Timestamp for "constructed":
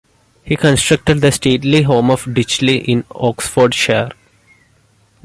0.57-1.21